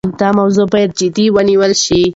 دا 0.21 0.29
موضوع 0.39 0.65
باید 0.73 0.91
جدي 0.99 1.25
ونیول 1.35 1.71
شي. 1.83 2.01